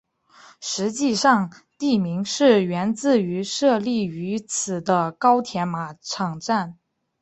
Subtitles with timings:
[0.59, 6.79] 实际上地名是源自于设立于此的高田马场站。